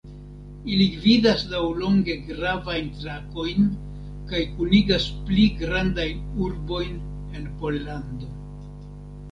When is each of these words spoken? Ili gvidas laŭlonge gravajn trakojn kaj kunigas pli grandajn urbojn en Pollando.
Ili 0.75 0.85
gvidas 0.93 1.43
laŭlonge 1.51 2.15
gravajn 2.29 2.89
trakojn 2.95 3.69
kaj 4.33 4.41
kunigas 4.57 5.07
pli 5.29 5.45
grandajn 5.63 6.27
urbojn 6.49 6.99
en 7.41 7.49
Pollando. 7.63 8.35